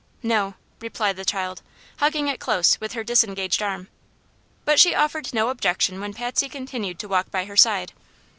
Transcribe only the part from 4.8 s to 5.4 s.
offered